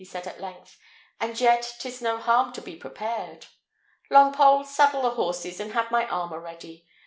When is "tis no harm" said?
1.77-2.51